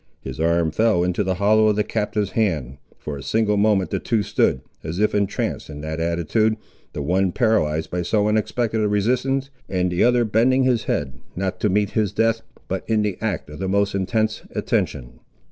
His 0.21 0.39
arm 0.39 0.71
fell 0.71 1.03
into 1.03 1.23
the 1.23 1.35
hollow 1.35 1.67
of 1.67 1.75
the 1.75 1.83
captive's 1.83 2.31
hand. 2.31 2.79
For 2.97 3.17
a 3.17 3.21
single 3.21 3.55
moment 3.55 3.91
the 3.91 3.99
two 3.99 4.23
stood, 4.23 4.61
as 4.83 4.97
if 4.97 5.13
entranced 5.13 5.69
in 5.69 5.81
that 5.81 5.99
attitude, 5.99 6.57
the 6.93 7.03
one 7.03 7.31
paralysed 7.31 7.91
by 7.91 8.01
so 8.01 8.27
unexpected 8.27 8.81
a 8.81 8.87
resistance, 8.87 9.51
and 9.69 9.91
the 9.91 10.03
other 10.03 10.25
bending 10.25 10.63
his 10.63 10.85
head, 10.85 11.19
not 11.35 11.59
to 11.59 11.69
meet 11.69 11.91
his 11.91 12.13
death, 12.13 12.41
but 12.67 12.83
in 12.89 13.03
the 13.03 13.19
act 13.21 13.47
of 13.51 13.59
the 13.59 13.69
most 13.69 13.93
intense 13.93 14.41
attention. 14.55 15.19